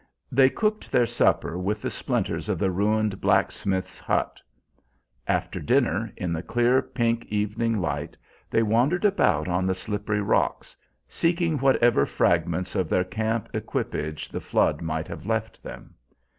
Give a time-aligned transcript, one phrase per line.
[0.31, 4.41] They cooked their supper with the splinters of the ruined blacksmith's hut.
[5.27, 8.17] After supper, in the clear, pink evening light,
[8.49, 10.75] they wandered about on the slippery rocks,
[11.07, 15.93] seeking whatever fragments of their camp equipage the flood might have left them.